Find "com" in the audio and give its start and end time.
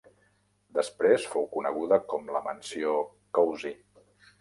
2.15-2.35